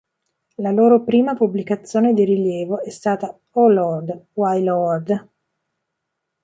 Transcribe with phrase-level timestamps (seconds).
[0.55, 5.29] La loro prima pubblicazione di rilievo è stata "Oh Lord, Why Lord?